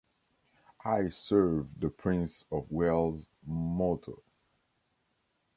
[0.83, 4.23] I serve the Prince of Wales’ motto.